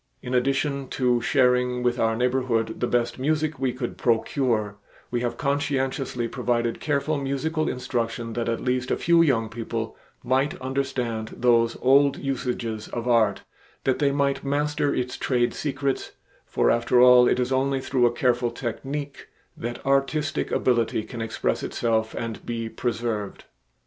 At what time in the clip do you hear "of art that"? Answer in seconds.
12.87-13.99